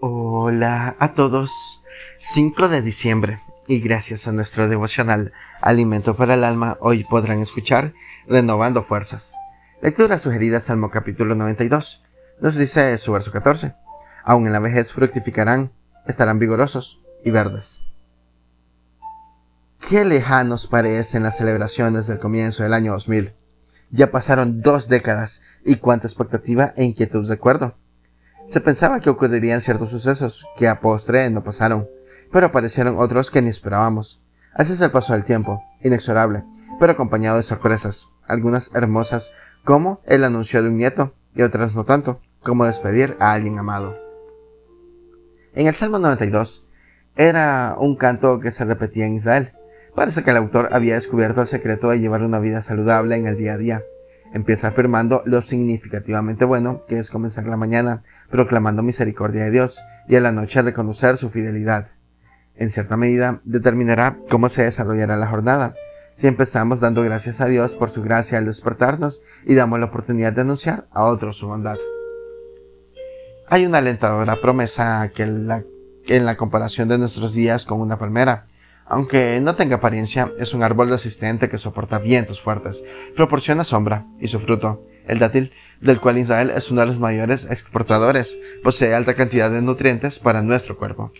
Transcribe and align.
Hola 0.00 0.96
a 0.98 1.14
todos. 1.14 1.80
5 2.18 2.68
de 2.68 2.82
diciembre 2.82 3.40
y 3.68 3.80
gracias 3.80 4.26
a 4.26 4.32
nuestro 4.32 4.68
devocional 4.68 5.32
Alimento 5.60 6.16
para 6.16 6.34
el 6.34 6.44
Alma 6.44 6.76
hoy 6.80 7.04
podrán 7.04 7.40
escuchar 7.40 7.94
Renovando 8.26 8.82
Fuerzas. 8.82 9.34
Lectura 9.80 10.18
sugerida 10.18 10.58
Salmo 10.58 10.90
capítulo 10.90 11.36
92. 11.36 12.02
Nos 12.40 12.56
dice 12.56 12.98
su 12.98 13.12
verso 13.12 13.30
14. 13.30 13.74
Aún 14.24 14.46
en 14.46 14.52
la 14.52 14.60
vejez 14.60 14.92
fructificarán, 14.92 15.72
estarán 16.06 16.38
vigorosos 16.38 17.00
y 17.24 17.30
verdes. 17.30 17.80
Qué 19.88 20.04
lejanos 20.04 20.66
parecen 20.66 21.22
las 21.22 21.36
celebraciones 21.36 22.08
del 22.08 22.18
comienzo 22.18 22.64
del 22.64 22.74
año 22.74 22.92
2000. 22.92 23.32
Ya 23.90 24.10
pasaron 24.10 24.60
dos 24.60 24.88
décadas 24.88 25.40
y 25.64 25.76
cuánta 25.76 26.08
expectativa 26.08 26.74
e 26.76 26.84
inquietud 26.84 27.28
recuerdo. 27.28 27.76
Se 28.46 28.60
pensaba 28.60 29.00
que 29.00 29.08
ocurrirían 29.08 29.62
ciertos 29.62 29.90
sucesos 29.90 30.46
que 30.56 30.68
a 30.68 30.80
postre 30.80 31.30
no 31.30 31.42
pasaron, 31.42 31.88
pero 32.30 32.46
aparecieron 32.46 32.96
otros 32.98 33.30
que 33.30 33.40
ni 33.40 33.48
esperábamos. 33.48 34.22
Así 34.54 34.74
es 34.74 34.80
el 34.82 34.90
paso 34.90 35.14
del 35.14 35.24
tiempo, 35.24 35.62
inexorable, 35.80 36.44
pero 36.78 36.92
acompañado 36.92 37.38
de 37.38 37.42
sorpresas, 37.42 38.06
algunas 38.28 38.70
hermosas, 38.74 39.32
como 39.64 40.00
el 40.04 40.24
anuncio 40.24 40.62
de 40.62 40.68
un 40.68 40.76
nieto, 40.76 41.14
y 41.34 41.42
otras 41.42 41.74
no 41.74 41.84
tanto, 41.84 42.20
como 42.42 42.66
despedir 42.66 43.16
a 43.18 43.32
alguien 43.32 43.58
amado. 43.58 43.96
En 45.54 45.66
el 45.66 45.74
Salmo 45.74 45.98
92 45.98 46.66
era 47.16 47.76
un 47.78 47.96
canto 47.96 48.40
que 48.40 48.50
se 48.50 48.64
repetía 48.64 49.06
en 49.06 49.14
Israel. 49.14 49.52
Parece 49.94 50.22
que 50.22 50.30
el 50.30 50.36
autor 50.36 50.68
había 50.72 50.94
descubierto 50.94 51.40
el 51.40 51.46
secreto 51.46 51.88
de 51.88 52.00
llevar 52.00 52.22
una 52.22 52.40
vida 52.40 52.60
saludable 52.60 53.16
en 53.16 53.26
el 53.26 53.36
día 53.36 53.54
a 53.54 53.56
día, 53.56 53.84
Empieza 54.34 54.66
afirmando 54.66 55.22
lo 55.26 55.40
significativamente 55.42 56.44
bueno 56.44 56.82
que 56.88 56.98
es 56.98 57.08
comenzar 57.08 57.46
la 57.46 57.56
mañana 57.56 58.02
proclamando 58.30 58.82
misericordia 58.82 59.44
de 59.44 59.52
Dios 59.52 59.80
y 60.08 60.16
a 60.16 60.20
la 60.20 60.32
noche 60.32 60.60
reconocer 60.60 61.16
su 61.16 61.30
fidelidad. 61.30 61.92
En 62.56 62.70
cierta 62.70 62.96
medida 62.96 63.40
determinará 63.44 64.18
cómo 64.28 64.48
se 64.48 64.64
desarrollará 64.64 65.16
la 65.16 65.28
jornada. 65.28 65.76
Si 66.14 66.26
empezamos 66.26 66.80
dando 66.80 67.02
gracias 67.02 67.40
a 67.40 67.46
Dios 67.46 67.76
por 67.76 67.90
su 67.90 68.02
gracia 68.02 68.38
al 68.38 68.46
despertarnos 68.46 69.20
y 69.46 69.54
damos 69.54 69.78
la 69.78 69.86
oportunidad 69.86 70.32
de 70.32 70.40
anunciar 70.40 70.88
a 70.90 71.04
otros 71.04 71.36
su 71.36 71.46
bondad. 71.46 71.76
Hay 73.46 73.64
una 73.66 73.78
alentadora 73.78 74.40
promesa 74.40 75.12
que 75.14 75.22
en 75.22 76.26
la 76.26 76.36
comparación 76.36 76.88
de 76.88 76.98
nuestros 76.98 77.34
días 77.34 77.64
con 77.64 77.80
una 77.80 78.00
palmera 78.00 78.48
aunque 78.86 79.40
no 79.40 79.56
tenga 79.56 79.76
apariencia, 79.76 80.32
es 80.38 80.54
un 80.54 80.62
árbol 80.62 80.90
resistente 80.90 81.48
que 81.48 81.58
soporta 81.58 81.98
vientos 81.98 82.40
fuertes, 82.40 82.84
proporciona 83.16 83.64
sombra 83.64 84.06
y 84.20 84.28
su 84.28 84.40
fruto, 84.40 84.86
el 85.06 85.18
dátil, 85.18 85.52
del 85.80 86.00
cual 86.00 86.18
Israel 86.18 86.52
es 86.54 86.70
uno 86.70 86.80
de 86.80 86.86
los 86.88 86.98
mayores 86.98 87.46
exportadores, 87.50 88.38
posee 88.62 88.94
alta 88.94 89.14
cantidad 89.14 89.50
de 89.50 89.62
nutrientes 89.62 90.18
para 90.18 90.42
nuestro 90.42 90.76
cuerpo. 90.76 91.12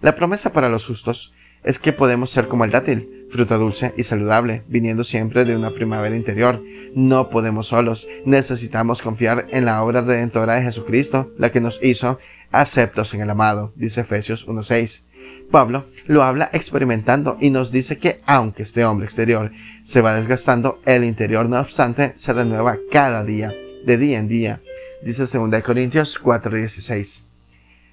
La 0.00 0.14
promesa 0.14 0.52
para 0.52 0.68
los 0.68 0.86
justos 0.86 1.32
es 1.64 1.78
que 1.78 1.92
podemos 1.92 2.30
ser 2.30 2.46
como 2.46 2.64
el 2.64 2.70
dátil, 2.70 3.26
fruta 3.30 3.56
dulce 3.56 3.92
y 3.96 4.04
saludable, 4.04 4.62
viniendo 4.68 5.04
siempre 5.04 5.44
de 5.44 5.56
una 5.56 5.70
primavera 5.70 6.14
interior. 6.16 6.62
No 6.94 7.30
podemos 7.30 7.68
solos, 7.68 8.06
necesitamos 8.24 9.02
confiar 9.02 9.46
en 9.50 9.64
la 9.64 9.82
obra 9.82 10.02
redentora 10.02 10.54
de 10.54 10.62
Jesucristo, 10.62 11.32
la 11.36 11.50
que 11.50 11.60
nos 11.60 11.80
hizo 11.82 12.18
aceptos 12.52 13.12
en 13.14 13.20
el 13.20 13.30
amado, 13.30 13.72
dice 13.76 14.02
Efesios 14.02 14.46
1.6. 14.46 15.02
Pablo 15.50 15.86
lo 16.06 16.22
habla 16.22 16.50
experimentando 16.52 17.36
y 17.40 17.50
nos 17.50 17.72
dice 17.72 17.98
que 17.98 18.20
aunque 18.26 18.62
este 18.62 18.84
hombre 18.84 19.06
exterior 19.06 19.50
se 19.82 20.00
va 20.00 20.16
desgastando, 20.16 20.80
el 20.84 21.04
interior 21.04 21.48
no 21.48 21.60
obstante 21.60 22.12
se 22.16 22.32
renueva 22.32 22.78
cada 22.90 23.24
día, 23.24 23.52
de 23.84 23.98
día 23.98 24.18
en 24.18 24.28
día, 24.28 24.60
dice 25.02 25.22
2 25.22 25.62
Corintios 25.62 26.18
4:16. 26.22 27.24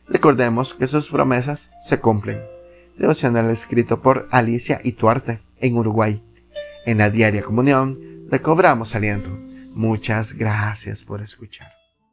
Recordemos 0.08 0.74
que 0.74 0.88
sus 0.88 1.10
promesas 1.10 1.72
se 1.82 2.00
cumplen. 2.00 2.42
Devocional 2.98 3.50
escrito 3.50 4.02
por 4.02 4.28
Alicia 4.32 4.80
Ituarte 4.84 5.40
en 5.60 5.76
Uruguay. 5.76 6.22
En 6.86 7.00
la 7.00 7.10
diaria 7.10 7.42
comunión 7.42 8.00
recobramos 8.30 8.96
aliento. 8.96 9.30
Muchas 9.74 10.34
gracias 10.34 11.04
por 11.04 11.22
escuchar. 11.22 11.75